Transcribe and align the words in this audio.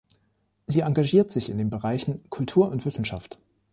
Sie 0.65 0.79
engagiert 0.79 1.29
sich 1.29 1.49
in 1.51 1.59
den 1.59 1.69
Bereichen 1.69 2.27
Kultur 2.31 2.71
und 2.71 2.85
Wissenschaft. 2.85 3.37